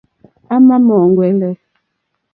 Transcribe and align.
À 0.53 0.55
mà 0.67 0.75
mù 0.85 0.95
úŋmɛ́lɛ́. 1.05 1.53